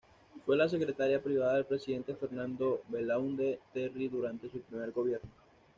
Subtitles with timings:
[0.47, 5.29] Fue la secretaria privada del Presidente Fernando Belaúnde Terry durante su primer gobierno.